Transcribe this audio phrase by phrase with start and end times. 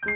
[0.00, 0.10] 亲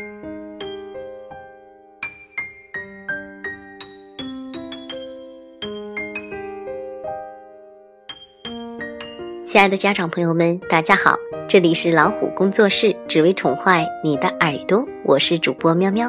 [9.60, 11.16] 爱的家长朋友们，大家好，
[11.48, 16.08] 这里是老虎工作室，只为宠坏你的耳朵，我是主播喵喵。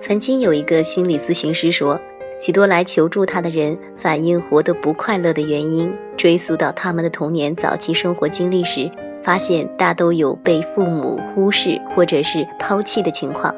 [0.00, 2.00] 曾经有一个心理咨询师说，
[2.38, 8.88] 许多来求助他的人反映活得不快乐的原因，追溯到他们的童年早期生活经历时，
[9.24, 13.54] 发现大都有被父母忽视或者是抛弃的情况。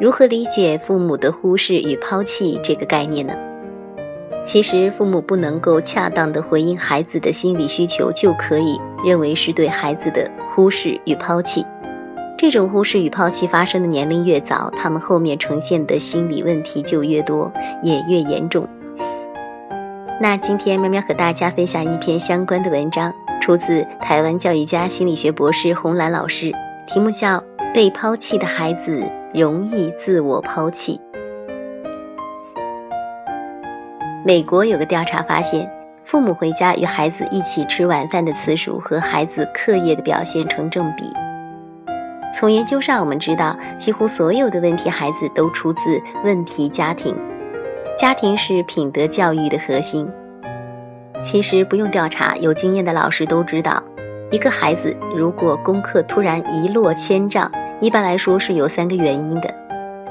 [0.00, 3.34] 如何理解父母的忽视与抛弃这个概念呢？
[4.44, 11.64] 其实，父母不能够恰当的回应孩子的心理需求，就可以认为是对孩子的忽视与抛弃。
[12.38, 17.50] 这种忽视与抛弃发生的年龄越早，他们后面呈现的心理问题就越多，
[17.82, 18.68] 也越严重。
[20.20, 23.12] 那今天喵喵和大家分享一篇相关的文章，
[23.46, 26.50] 出自台湾教育家、心理学博士洪兰老师，
[26.84, 27.38] 题目叫
[27.72, 31.00] 《被抛弃的孩子容易自我抛弃》。
[34.24, 35.70] 美国有个调查发现，
[36.04, 41.04] 父母回家与孩子一起吃晚饭的次数和孩子课业的表现成正比。
[42.36, 47.14] 从研究上我们知道，几乎所有的问题孩子都出自问题家庭，
[47.96, 50.04] 家庭是品德教育的核心。
[51.22, 53.82] 其实不用调查，有经验的老师都知道，
[54.30, 57.50] 一个孩子如果功课突然一落千丈，
[57.80, 59.52] 一般来说是有三个原因的。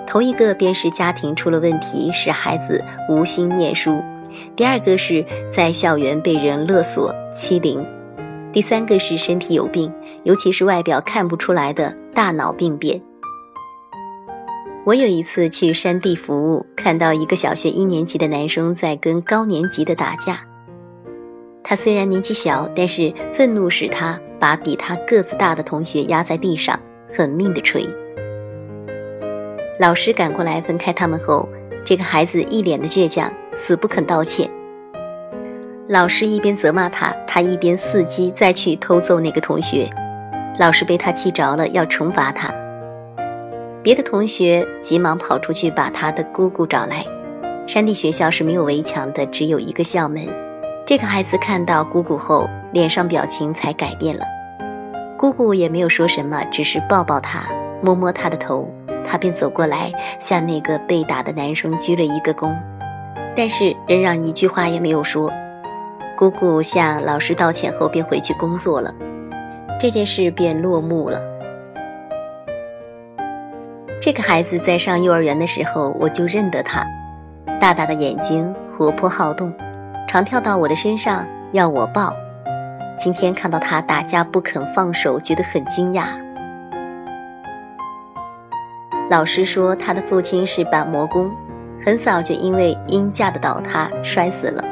[0.06, 3.94] 头一个便是家庭出了问题，使孩子无心念书；
[4.56, 7.83] 第二个是在校园被人勒索欺凌；
[8.52, 9.92] 第三个是身体有病，
[10.23, 13.02] 尤其是外表看不出来的大脑病变。
[14.86, 20.39] 我有一次去山地服务，看到一个小学一年级的男生在跟高年级的打架。
[21.67, 26.80] 他虽然年纪小，但是愤怒使他把比他个子大的同学压在地上，
[27.11, 27.89] 狠命的捶。
[29.80, 31.49] 老师赶过来分开他们后，
[31.83, 34.47] 这个孩子一脸的倔强，死不肯道歉。
[35.87, 39.89] 老师一边责骂他，他一边伺机再去偷揍那个同学。
[40.59, 42.54] 老师被他气着了，要惩罚他。
[43.81, 47.04] 别的同学急忙跑出去把他的姑姑找来。
[47.65, 50.45] 山地学校是没有围墙的，只有一个校门。
[50.88, 54.23] 这个孩子看到姑姑后，脸上表情才改变了。
[55.18, 57.42] 姑姑也没有说什么，只是抱抱他，
[57.82, 58.70] 摸摸他的头。
[59.04, 62.56] 他便走过来，向那个被打的男生鞠了一个躬，
[63.36, 65.34] 但是仍然一句话也没有说。
[66.16, 68.94] 姑姑向老师道歉后，便回去工作了。
[69.80, 71.20] 这件事便落幕了。
[74.00, 76.86] 这个孩子在上幼儿园的时候，我就认得他，
[77.60, 79.52] 大大的眼睛，活泼好动，
[80.15, 82.15] 常跳到我的身上要我抱。
[82.98, 86.05] 今天看到他打架不肯放手，觉得很惊讶。
[89.09, 91.30] 老师说，他的父亲是板模工，
[91.83, 94.64] 很早就因为阴架的倒塌摔死了。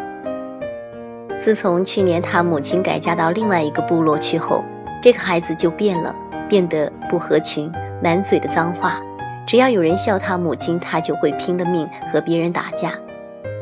[1.42, 4.64] 自从去年他母亲改嫁到另外一个部落去后，
[5.02, 6.16] 这个孩子就变了，
[6.48, 7.70] 变得不合群，
[8.02, 9.02] 满嘴的脏话。
[9.46, 12.92] 只要有人笑他母亲，他就会拼了命和别人打架。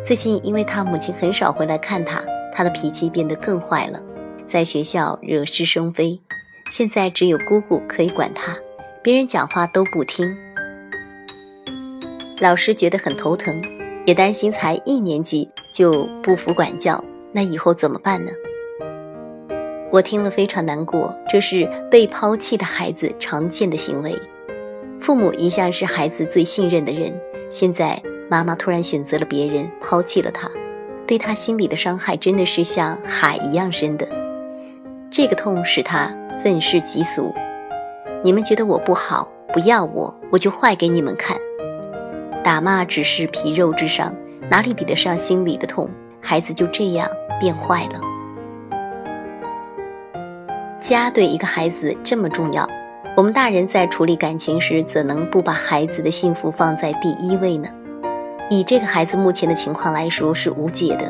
[0.03, 4.01] 最近因为他母亲很少回来看他，他的脾气变得更坏了，
[4.47, 6.19] 在学校惹是生非。
[6.71, 8.57] 现在只有姑姑可以管他，
[9.03, 10.35] 别人讲话都不听。
[12.39, 13.61] 老师觉得很头疼，
[14.05, 18.31] 也担心才一年级就不服管教，那以后怎么办呢？
[19.91, 24.17] 我听了非常难过，这是被抛弃的孩子常见的行为。
[24.99, 27.13] 父母一向是孩子最信任的人，
[27.51, 30.49] 现在妈妈突然选择了别人，抛弃了他，
[31.05, 34.07] 对他心里的伤害真的是像海一样深的。
[35.09, 36.09] 这个痛使他
[36.41, 37.35] 愤世嫉俗。
[38.23, 41.35] 你们觉得我不好，不要我，我就坏给你们看。
[42.41, 44.15] 打骂只是皮肉之伤，
[44.49, 45.89] 哪里比得上心里的痛？
[46.21, 47.05] 孩子就这样
[47.37, 47.99] 变坏了。
[50.79, 52.65] 家对一个孩子这么重要，
[53.17, 57.67] 我们大人在处理感情时，怎能不把孩子的幸福放在第一位呢？
[58.51, 61.09] 以这个孩子目前的情况来说，是无解的。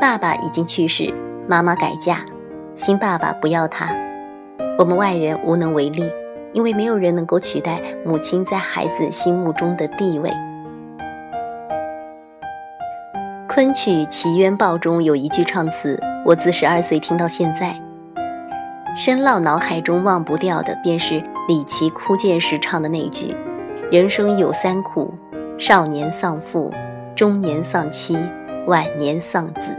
[0.00, 1.12] 爸爸已经去世，
[1.46, 2.20] 妈妈改嫁，
[2.74, 3.94] 新爸爸不要他，
[4.78, 6.10] 我们外人无能为力。
[6.54, 10.32] 因为没有人能够取代母亲在孩子心目中的地位。
[13.46, 17.78] 昆曲《奇冤报》中有一句唱词，我自十二岁听到现在，
[18.96, 23.34] 深烙脑海中忘不掉的，便是李琦哭剑时唱的那句
[23.92, 25.12] ：“人生有三苦，
[25.58, 26.70] 少年丧父，
[27.14, 28.14] 中年丧妻，
[28.66, 29.72] 晚年丧子。”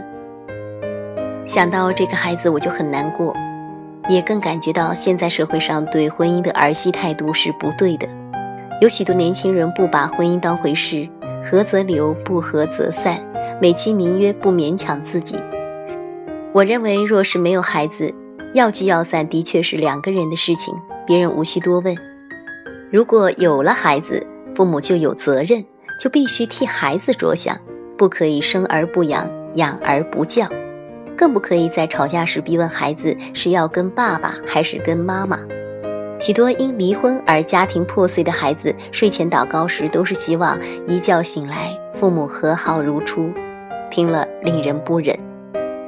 [1.46, 3.34] 想到这个孩子，我就很难过。
[4.08, 8.08] 也更感觉到现在社会上对婚姻的儿戏态度是不对的。
[8.80, 11.06] 有许多年轻人不把婚姻当回事，
[11.44, 13.18] 合则留，不合则散，
[13.60, 15.36] 美其名曰不勉强自己。
[16.52, 18.12] 我认为，若是没有孩子，
[18.54, 20.74] 要聚要散的确是两个人的事情，
[21.06, 21.94] 别人无需多问。
[22.90, 24.26] 如果有了孩子，
[24.58, 25.64] 父母就有责任，
[26.00, 27.56] 就必须替孩子着想，
[27.96, 29.24] 不可以生而不养，
[29.54, 30.48] 养而不教。
[31.16, 35.38] 更不可以在吵架时逼问孩子是要跟爸爸还是跟妈妈。
[36.18, 40.58] 许多因离婚而家庭破碎的孩子，睡前祷告时都是希望
[40.88, 43.30] 一觉醒来父母和好如初，
[43.92, 45.16] 听了令人不忍。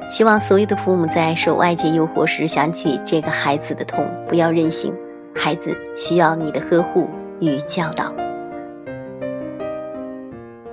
[0.09, 4.93] 希望所有的父母在受外界诱惑时想起这个孩子的痛，不要任性，
[5.35, 7.09] 孩子需要你的呵护
[7.41, 8.15] 与教导。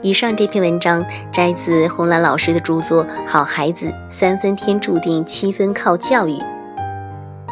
[0.01, 6.33] 以上这篇文章摘自红兰老师的著作《好孩子三分天注定，七分靠教育》。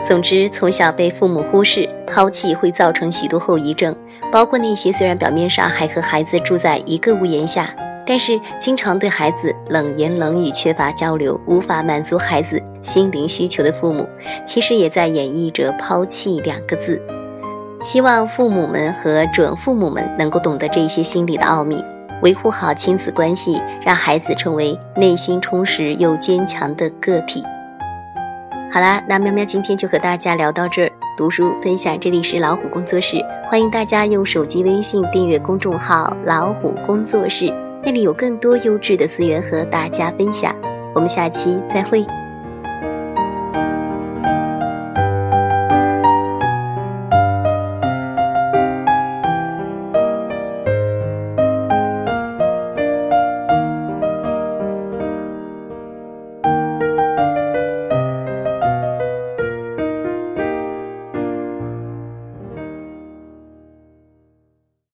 [0.05, 3.93] 总之，从小被父母忽视、抛弃会造成许多后遗症，
[4.31, 7.75] 包括那些虽然表面上还和孩子住在一个屋檐下，
[8.07, 14.09] 但是经常对孩子冷言冷语、缺乏交流、无法满足孩子心灵需求的父母，
[14.47, 17.03] 其实也在演绎着“抛弃”两个字。
[17.83, 21.85] 希望父母们和准父母们能够懂得这些心理的奥秘。
[22.23, 27.43] 维护好亲子关系，让孩子成为内心充实又坚强的个体。
[28.73, 30.93] 好啦，那喵喵今天就和大家聊到这儿。
[31.17, 37.51] 读书分享，这里是老虎工作室，欢迎大家用手机微信订阅公众号“老虎工作室”，
[37.83, 40.55] 那里有更多优质的资源和大家分享。
[40.95, 42.05] 我们下期再会。